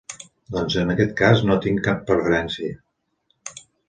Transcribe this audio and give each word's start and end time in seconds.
Doncs, 0.53 0.77
en 0.83 0.93
aquest 0.93 1.11
cas, 1.19 1.43
no 1.49 1.57
tinc 1.65 1.83
cap 1.87 2.01
preferència. 2.07 3.59